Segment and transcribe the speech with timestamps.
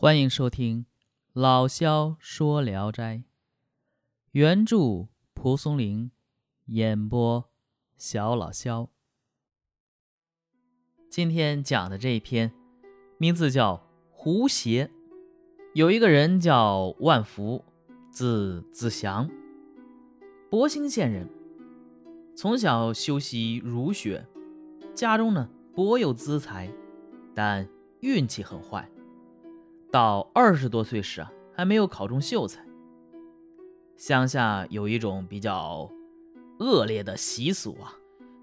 [0.00, 0.86] 欢迎收听
[1.32, 3.16] 老萧说《聊斋》，
[4.30, 6.12] 原著蒲松龄，
[6.66, 7.50] 演播
[7.96, 8.90] 小老萧。
[11.10, 12.52] 今天讲的这一篇
[13.18, 13.74] 名字叫
[14.12, 14.86] 《胡邪》，
[15.74, 17.64] 有一个人叫万福，
[18.12, 19.28] 字子祥，
[20.48, 21.28] 博兴县人，
[22.36, 24.24] 从小修习儒学，
[24.94, 26.72] 家中呢颇有资财，
[27.34, 27.68] 但
[27.98, 28.88] 运气很坏。
[29.90, 32.66] 到二十多岁时啊，还没有考中秀才。
[33.96, 35.90] 乡下有一种比较
[36.58, 37.96] 恶劣的习俗啊，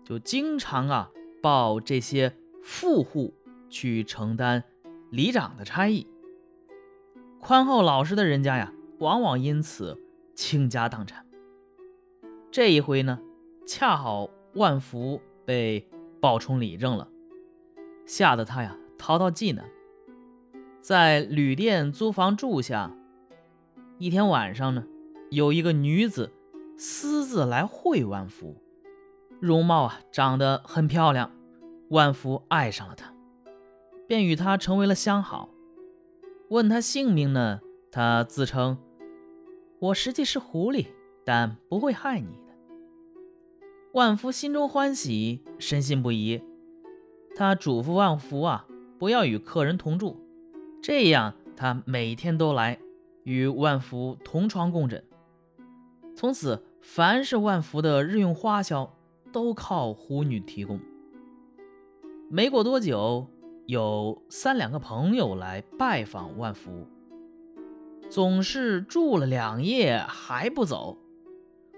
[0.04, 3.34] 就经常啊报这些富户
[3.70, 4.64] 去承担
[5.12, 6.08] 里长的差役。
[7.40, 10.02] 宽厚老实的人家呀，往往因此
[10.34, 11.26] 倾家荡产。
[12.50, 13.20] 这一回呢，
[13.68, 15.88] 恰好万福被
[16.20, 17.08] 报充里正了，
[18.06, 19.64] 吓得他呀逃到济南。
[20.88, 22.96] 在旅店租房住下。
[23.98, 24.86] 一天晚上呢，
[25.32, 26.32] 有一个女子
[26.78, 28.62] 私自来会万福，
[29.40, 31.32] 容貌啊长得很漂亮，
[31.90, 33.12] 万福爱上了她，
[34.08, 35.50] 便与她成为了相好。
[36.50, 38.78] 问她姓名呢，她自称
[39.82, 40.86] ：“我实际是狐狸，
[41.26, 42.54] 但不会害你的。”
[43.94, 46.44] 万福心中欢喜，深信不疑。
[47.36, 48.68] 他嘱咐万福啊，
[49.00, 50.22] 不要与客人同住。
[50.88, 52.78] 这样，他每天都来
[53.24, 55.04] 与万福同床共枕。
[56.16, 58.96] 从此，凡是万福的日用花销，
[59.34, 60.80] 都靠狐女提供。
[62.30, 63.28] 没过多久，
[63.66, 66.88] 有三两个朋友来拜访万福，
[68.08, 71.00] 总是住了两夜还不走。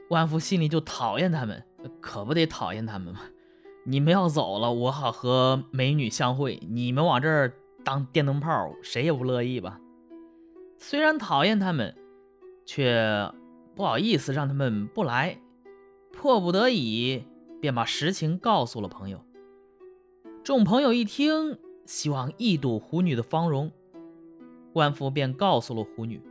[0.10, 1.64] 万福心里就讨厌他们，
[2.02, 3.22] 可不得讨厌他们吗？
[3.86, 6.62] 你们要走了，我好和美女相会。
[6.70, 7.54] 你们往这儿。
[7.88, 9.80] 当电灯泡，谁也不乐意吧？
[10.78, 11.96] 虽然讨厌他们，
[12.66, 13.32] 却
[13.78, 15.40] 不好意思让他们不来，
[16.12, 17.24] 迫不得已，
[17.62, 19.24] 便把实情告诉了朋友。
[20.44, 23.72] 众朋友一听，希望一睹狐女的芳容，
[24.74, 26.22] 万福便告诉了狐女。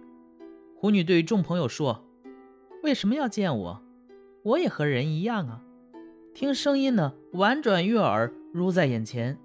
[0.76, 2.04] 狐女对众朋友说
[2.84, 3.82] ：“为什么要见我？
[4.42, 5.62] 我也和人一样啊！
[6.34, 9.38] 听声音呢，婉转悦耳，如在眼前。”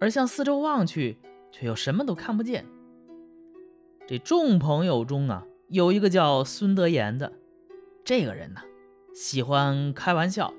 [0.00, 1.16] 而向四周望去，
[1.52, 2.66] 却又什么都看不见。
[4.08, 7.32] 这众朋友中啊，有一个叫孙德言的，
[8.04, 8.60] 这个人呢，
[9.14, 10.52] 喜欢开玩笑，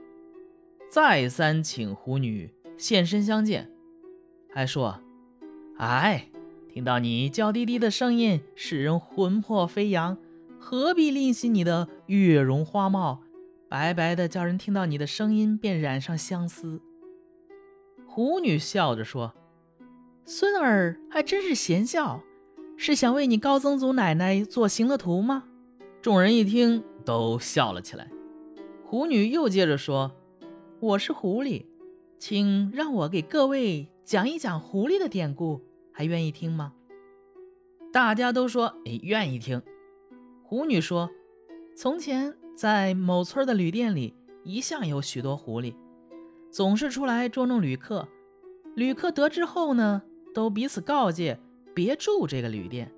[0.90, 3.70] 再三请狐女现身相见，
[4.50, 5.02] 还说
[5.78, 6.30] ：“哎，
[6.70, 10.18] 听到你娇滴滴的声音，使人魂魄飞扬，
[10.58, 13.24] 何必吝惜你的月容花貌，
[13.68, 16.80] 白白的叫人听到你的声音便染上相思。”
[18.08, 19.34] 狐女笑着说
[20.25, 22.23] ：“孙儿还真是贤孝，
[22.78, 25.44] 是想为你高曾祖奶奶做行乐图吗？”
[26.01, 28.09] 众人一听，都笑了起来。
[28.85, 30.11] 狐女又接着说
[30.79, 31.66] ：“我是狐狸，
[32.17, 35.61] 请让我给各位讲一讲狐狸的典故，
[35.91, 36.73] 还愿意听吗？”
[37.91, 39.61] 大家都说：“哎，愿意听。”
[40.44, 41.09] 狐女说
[41.75, 44.13] ：“从前在某村的旅店里，
[44.44, 45.75] 一向有许多狐狸。”
[46.50, 48.07] 总是出来捉弄旅客，
[48.75, 50.03] 旅客得知后呢，
[50.34, 51.40] 都彼此告诫
[51.74, 52.92] 别住这个旅店。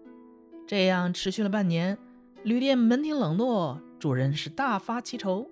[0.66, 1.98] 这样持续了半年，
[2.44, 5.48] 旅店门庭冷落，主人是大发其愁，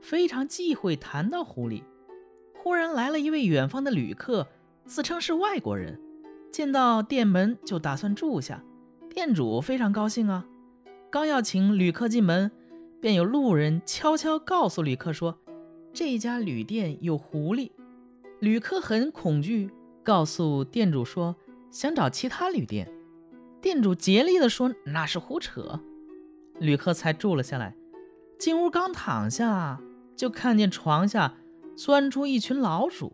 [0.00, 1.82] 非常忌讳谈到狐狸。
[2.54, 4.46] 忽然来了一位远方的旅客，
[4.84, 6.00] 自称是外国人，
[6.52, 8.62] 见到店门就打算住下。
[9.08, 10.46] 店主非常高兴啊，
[11.10, 12.50] 刚要请旅客进门，
[13.00, 15.38] 便有路人悄悄告诉旅客说。
[15.90, 17.72] 这家旅店有狐狸，
[18.38, 19.68] 旅客很恐惧，
[20.08, 21.36] 告诉店主说
[21.70, 22.90] 想找其他旅店。
[23.60, 25.78] 店主竭力地说那是胡扯，
[26.58, 27.74] 旅客才住了下来。
[28.38, 29.78] 进屋刚躺下，
[30.16, 31.34] 就看见床下
[31.76, 33.12] 钻出一群老鼠，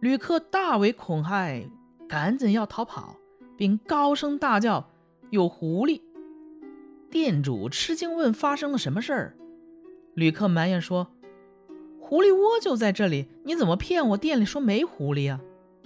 [0.00, 1.70] 旅客大为恐骇，
[2.06, 3.16] 赶紧要逃跑，
[3.56, 4.90] 并高声大叫
[5.30, 6.02] 有狐狸。
[7.10, 9.34] 店主吃惊问发生了什么事儿，
[10.12, 11.06] 旅客埋怨说。
[11.98, 14.16] 狐狸窝就在这里，你怎么骗我？
[14.18, 15.40] 店里说没狐狸呀。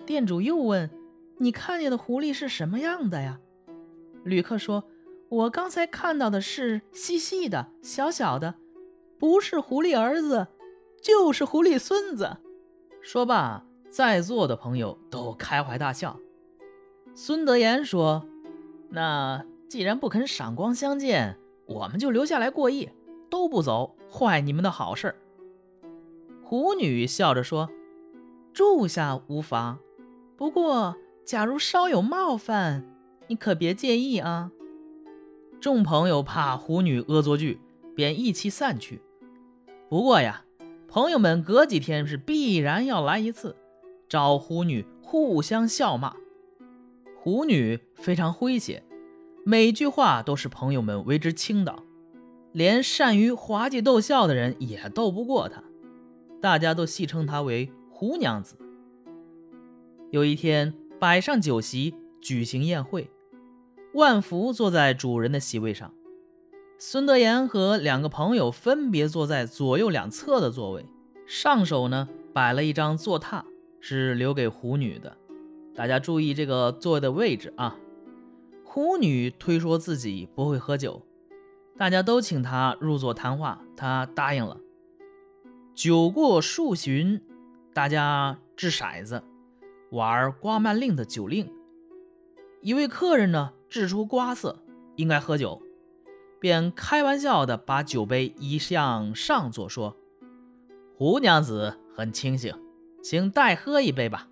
[0.06, 0.90] 店主又问
[1.38, 3.40] ：“你看见的狐狸是什么样的呀？”
[4.24, 4.84] 旅客说
[5.28, 8.54] ：“我刚才看到的是细细的、小小的，
[9.18, 10.48] 不是狐狸儿子，
[11.02, 12.38] 就是狐狸孙子。”
[13.00, 16.18] 说罢，在座的朋友都开怀大笑。
[17.14, 18.26] 孙德言说
[18.90, 22.92] ：“那既然不肯赏光相见，我们就留下来过夜，
[23.30, 25.14] 都不走，坏你们的好事。”
[26.44, 27.70] 狐女笑着说
[28.52, 29.78] ：“住下无妨，
[30.40, 32.82] 不过假如稍有冒犯，
[33.26, 34.50] 你可别介意啊。”
[35.60, 37.60] 众朋友怕狐女恶作剧，
[37.94, 39.02] 便一起散去。
[39.90, 40.46] 不过呀，
[40.88, 43.54] 朋友们隔几天是必然要来一次，
[44.08, 46.16] 找狐女互相笑骂。
[47.18, 48.82] 狐女非常诙谐，
[49.44, 51.84] 每句话都是朋友们为之倾倒，
[52.52, 55.62] 连善于滑稽逗笑的人也斗不过她。
[56.40, 58.56] 大家都戏称她为狐娘子。
[60.10, 63.08] 有一天，摆上酒席，举行宴会。
[63.94, 65.94] 万福坐在主人的席位上，
[66.78, 70.84] 孙德言和两个朋友分别坐在左右两侧的座位，
[71.28, 73.44] 上手呢摆了一张坐榻，
[73.80, 75.16] 是留给狐女的。
[75.76, 77.78] 大家注意这个座位的位置啊。
[78.64, 81.06] 狐女推说自己不会喝酒，
[81.78, 84.58] 大家都请她入座谈话，她答应了。
[85.72, 87.22] 酒过数巡，
[87.72, 89.22] 大家掷骰子，
[89.90, 91.52] 玩刮慢令的酒令。
[92.60, 93.52] 一位客人呢。
[93.70, 94.64] 掷出瓜色，
[94.96, 95.62] 应该喝酒，
[96.40, 99.96] 便开玩笑的把酒杯移向上座，说
[100.98, 102.52] ：“胡娘子很清醒，
[103.00, 104.26] 请代喝一杯吧。”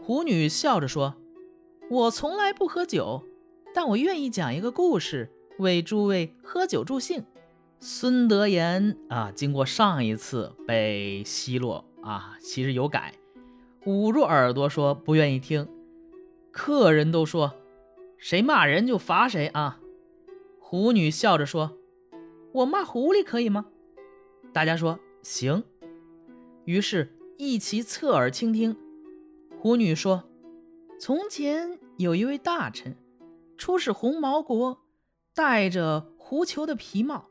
[0.00, 1.16] 胡女笑着说
[1.90, 3.24] ：“我从来不喝酒，
[3.74, 7.24] 但我愿意讲一个故事，为诸位喝酒助兴。”
[7.80, 13.17] 孙德言啊，经过上一次被奚落啊，其实有改，
[13.88, 15.66] 捂住耳朵说不愿意听。
[16.52, 17.54] 客人都说。
[18.18, 19.80] 谁骂人就罚谁啊！
[20.58, 21.78] 狐女笑着说
[22.50, 23.66] ：“我骂狐狸可以吗？”
[24.52, 25.62] 大家说：“行。”
[26.66, 28.76] 于是，一齐侧耳倾听。
[29.60, 30.24] 狐女说
[30.98, 32.96] ：“从前有一位大臣，
[33.56, 34.80] 出使红毛国，
[35.32, 37.28] 戴着狐裘的皮帽，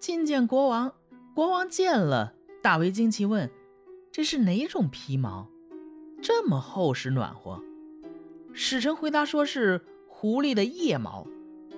[0.00, 0.94] 觐见国王。
[1.34, 3.50] 国王见了，大为惊奇，问
[4.12, 5.48] ：‘这是哪种皮毛？
[6.20, 7.62] 这么厚实暖和？’
[8.52, 9.80] 使臣回答说是。”
[10.18, 11.26] 狐狸的腋毛，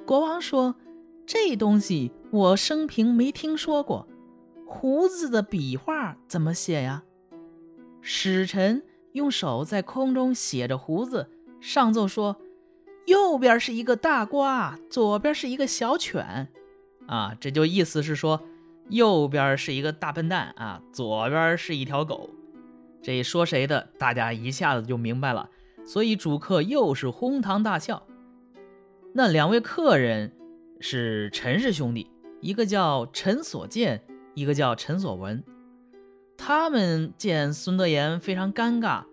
[0.07, 0.77] 国王说
[1.27, 4.07] ：“这东西我生平没听说过。
[4.65, 7.03] 胡子的笔画怎么写呀？”
[8.01, 11.29] 使臣用手在空中写着胡子，
[11.61, 12.37] 上奏说
[13.07, 16.47] ：“右边是一个大瓜，左边是一个小犬。”
[17.09, 18.41] 啊，这就意思是说，
[18.89, 22.31] 右边是一个大笨蛋啊，左边是一条狗。
[23.09, 23.89] 这说谁的？
[23.97, 25.49] 大家一下子就明白了。
[25.87, 28.07] 所以主客又是哄堂大笑。
[29.15, 30.31] 那两位客人
[30.79, 32.11] 是陈氏兄弟，
[32.43, 34.03] 一个叫陈所见，
[34.35, 35.43] 一个叫陈所闻。
[36.37, 39.05] 他们见孙德言非常尴尬，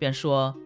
[0.00, 0.56] 便说：“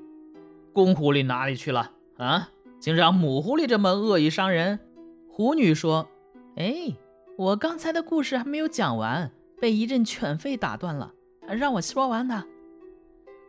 [0.72, 1.92] 公狐狸哪里去了？
[2.16, 2.48] 啊，
[2.80, 4.80] 竟让母狐狸这么恶意伤人？”
[5.28, 6.08] 狐女说
[6.56, 6.96] ：“哎，
[7.36, 9.30] 我刚才的故事还没有讲完，
[9.60, 11.12] 被一阵犬吠打断了，
[11.48, 12.46] 让我说完它。”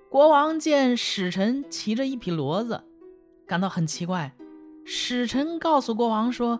[0.10, 2.84] 国王见使臣骑着一匹骡子，
[3.46, 4.36] 感到很奇怪。
[4.84, 6.60] 使臣告诉国王说：“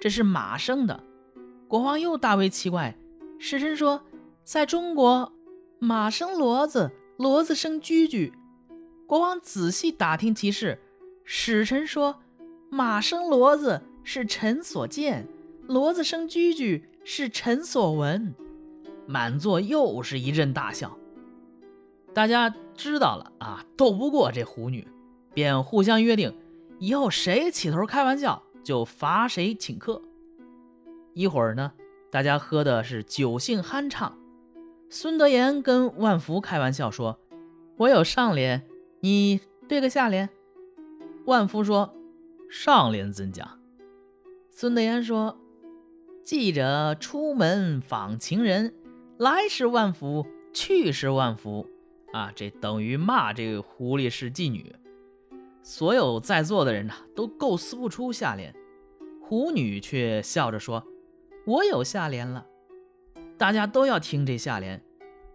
[0.00, 1.04] 这是马生的。”
[1.68, 2.96] 国王又大为奇怪。
[3.38, 4.02] 使臣说
[4.42, 5.32] ：“在中国，
[5.78, 8.32] 马生骡子，骡子生驹驹。”
[9.06, 10.76] 国王仔细打听其事，
[11.24, 12.16] 使臣说
[12.70, 15.28] ：“马生骡子是臣所见，
[15.68, 18.34] 骡子生驹驹是臣所闻。”
[19.06, 20.96] 满座又是一阵大笑。
[22.12, 24.86] 大家知道了啊，斗不过这狐女，
[25.32, 26.34] 便互相约定。
[26.78, 30.02] 以后谁起头开玩笑，就罚谁请客。
[31.14, 31.72] 一会儿呢，
[32.10, 34.18] 大家喝的是酒兴酣畅。
[34.88, 37.20] 孙德言跟万福开玩笑说
[37.76, 38.66] ：“我有上联，
[39.00, 40.28] 你对个下联。”
[41.26, 41.94] 万福说
[42.50, 43.60] ：“上联怎讲？”
[44.50, 45.38] 孙德言说
[46.24, 48.74] ：“记者出门访情人，
[49.18, 51.66] 来时万福，去时万福。”
[52.12, 54.74] 啊，这等于骂这个狐狸是妓女。
[55.62, 58.54] 所有在座的人呐，都构思不出下联，
[59.22, 60.84] 狐女却笑着说
[61.46, 62.46] ：“我有下联了。”
[63.36, 64.82] 大家都要听这下联。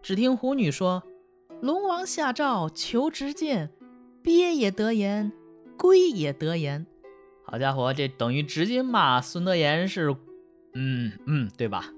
[0.01, 1.03] 只听狐女说
[1.62, 3.72] ：“龙王下诏求直谏，
[4.22, 5.32] 鳖也得言，
[5.77, 6.86] 龟也得言。”
[7.44, 10.15] 好家伙，这等于直接骂孙德言是，
[10.74, 11.94] 嗯嗯，对吧？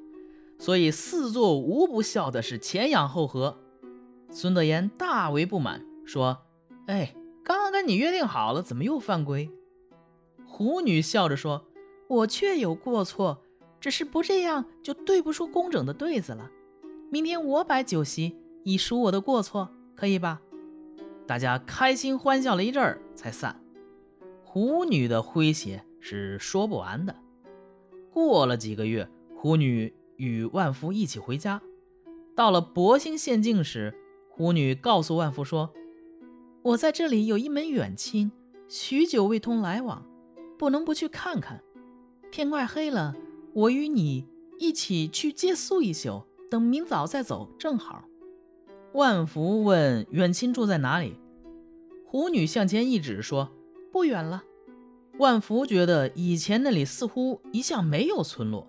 [0.60, 3.58] 所以四座无不笑的是前仰后合。
[4.30, 6.40] 孙德言大为不满，说
[6.88, 7.14] ：“哎。”
[7.48, 9.50] 刚刚跟你约定好了，怎么又犯规？
[10.46, 11.66] 狐女笑着说
[12.10, 13.42] ：“我确有过错，
[13.80, 16.52] 只是不这样就对不出工整的对子了。
[17.10, 20.42] 明天我摆酒席，以赎我的过错，可以吧？”
[21.26, 23.64] 大家开心欢笑了一阵儿，才散。
[24.44, 27.16] 狐女的诙谐是说不完的。
[28.12, 29.08] 过了几个月，
[29.38, 31.62] 狐女与万福一起回家，
[32.36, 33.96] 到了博兴县境时，
[34.38, 35.74] 狐女告诉万福说。
[36.62, 38.32] 我在这里有一门远亲，
[38.68, 40.06] 许久未通来往，
[40.60, 41.64] 不能不去看看。
[42.32, 43.16] 天快黑了，
[43.54, 44.28] 我与你
[44.60, 48.04] 一起去借宿一宿，等明早再走，正好。”
[48.94, 51.16] 万福问远亲住在哪里，
[52.06, 53.50] 狐女向前一指，说
[53.92, 54.44] ：“不远了。”
[55.18, 58.68] 万福觉得以前那里似乎一向没有村落，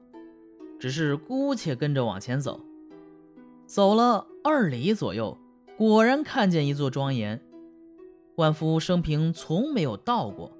[0.79, 2.59] 只是姑且跟着往前走。
[3.67, 5.37] 走了二里左右，
[5.79, 7.41] 果然看见一座庄严。
[8.35, 10.51] 万福生平从没有到过。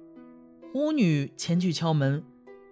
[0.73, 2.23] 巫女前去敲门，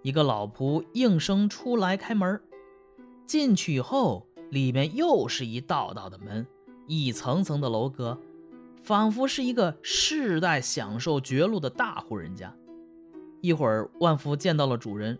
[0.02, 2.40] 一个老仆应声出来开门。
[3.26, 6.48] 进去以后，里面又是一道道的门。
[6.86, 8.18] 一层层的楼阁，
[8.78, 12.56] 仿佛是一个世代享受绝路的大户人家。
[13.42, 15.20] 一会儿，万福见到了主人，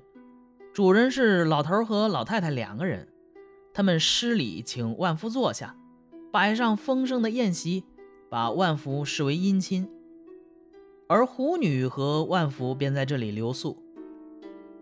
[0.74, 3.06] 主人是老头和老太太两个人。
[3.74, 5.76] 他们施礼请万福坐下，
[6.38, 7.84] 摆上丰盛的宴席，
[8.30, 9.90] 把万福视为姻亲。
[11.08, 13.76] 而狐女和万福便在这里留宿。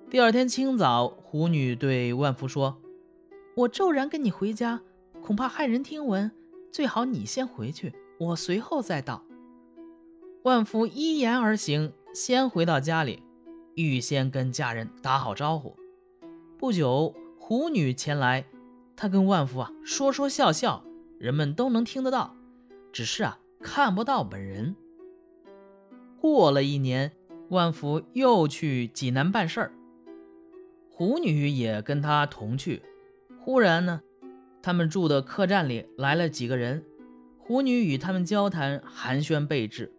[0.10, 2.76] 第二天清早，狐女对万福说
[3.56, 4.82] ：“我骤然跟你回家，
[5.22, 6.30] 恐怕骇人听闻。”
[6.74, 9.24] 最好你先回去，我随后再到。
[10.44, 13.24] 万福依言而行，先回到家里，
[13.76, 15.74] 预先跟家人打好招呼。
[16.58, 18.46] 不久，狐女前来，
[18.98, 20.84] 她跟万福啊说说笑笑，
[21.26, 22.36] 人们都能听得到，
[22.92, 24.76] 只是啊看不到本人。
[26.22, 27.14] 过了一年，
[27.50, 29.72] 万福又去济南办事儿，
[30.92, 32.84] 狐女也跟他同去。
[33.40, 34.04] 忽然呢。
[34.62, 36.84] 他们住的客栈里来了几个人，
[37.40, 39.92] 胡女与他们交谈，寒暄备至。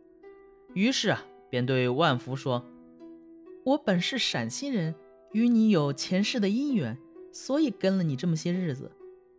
[0.75, 2.64] 于是啊，便对万福说
[3.66, 4.95] ：“我本是陕西人，
[5.33, 6.97] 与你有前世的姻缘，
[7.33, 8.92] 所以跟了你这么些日子。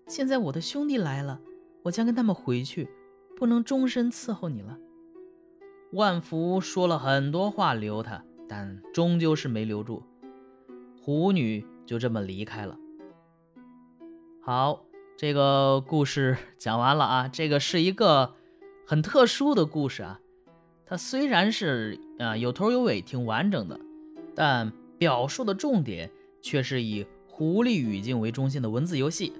[0.08, 1.42] 现在我的兄弟来了，
[1.88, 2.90] 我将跟他们回去，
[3.36, 4.78] 不能终身伺候你了。”
[5.94, 10.04] 万福说了很多话留他，但终究是没留住。
[11.02, 12.78] 狐女就这么离开了。
[14.42, 14.84] 好。
[15.20, 18.36] 这个故事讲完了啊，这个是一个
[18.86, 20.20] 很特殊的故事啊。
[20.86, 23.80] 它虽然是啊有头有尾，挺完整的，
[24.36, 29.34] 但表述的重点却是以狐狸语境为中心的文字游戏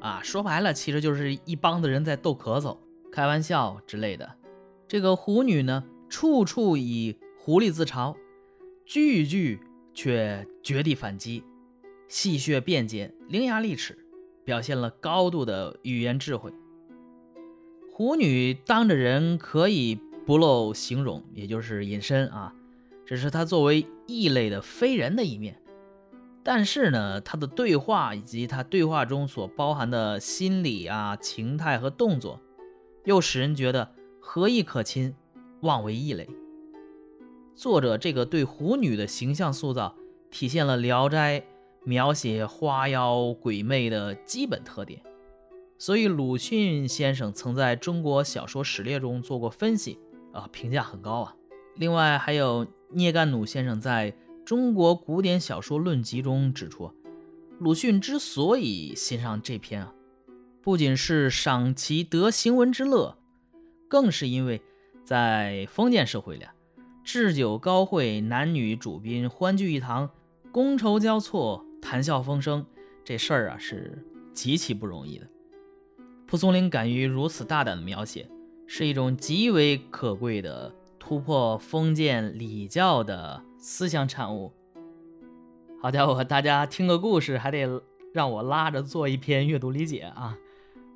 [0.00, 0.20] 啊。
[0.22, 2.76] 说白了，其实就是一帮子人在逗咳嗽、
[3.12, 4.36] 开玩笑之类的。
[4.88, 8.16] 这个狐女呢，处处以狐狸自嘲，
[8.84, 9.60] 句句
[9.94, 11.44] 却绝地反击，
[12.08, 13.96] 戏谑辩解，伶牙俐齿。
[14.42, 16.50] 表现了高度的语言智慧。
[17.92, 22.52] 狐女当着人可以不露形容，也就是隐身啊，
[23.06, 25.60] 这是她作为异类的非人的一面。
[26.42, 32.40] 但是呢，他的对话以及他对话中所包含的心理啊、情态和动作，
[33.04, 35.14] 又使人觉得和异可亲，
[35.60, 36.28] 妄为异类。
[37.54, 39.94] 作者这个对狐女的形象塑造，
[40.30, 41.40] 体现了《聊斋》。
[41.82, 45.00] 描写花妖鬼魅的基本特点，
[45.78, 49.98] 所以鲁迅先生曾在中国小说史列中做过分析，
[50.30, 51.34] 啊，评价很高啊。
[51.76, 54.14] 另外，还有聂干弩先生在
[54.50, 56.92] 中国古典小说论集中指出，
[57.60, 59.94] 鲁迅之所以欣赏这篇啊，
[60.60, 63.16] 不仅是赏其得行文之乐，
[63.86, 64.60] 更是因为
[65.04, 66.52] 在封建社会里啊，
[67.04, 70.10] 置酒高会，男女主宾欢聚一堂，
[70.52, 71.64] 觥筹交错。
[71.80, 72.66] 谈笑风生，
[73.04, 74.04] 这事儿啊是
[74.34, 75.28] 极其不容易的。
[76.26, 78.28] 蒲松龄敢于如此大胆的描写，
[78.66, 84.52] 是一种极为可贵的突破封建礼教的思想产物。
[85.82, 90.38] 好家伙，大家听个故事还得让我拉着做一篇阅读理解啊！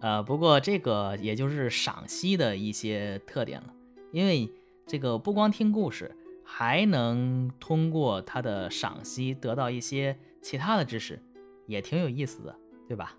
[0.00, 3.75] 呃，不过这个也就是赏析的一些特点了，
[4.12, 4.49] 因为
[4.87, 10.16] 这个不光听故事，还能通过他的赏析得到一些。
[10.42, 11.18] 其他的知识
[11.66, 12.54] 也挺有意思的，
[12.87, 13.16] 对吧？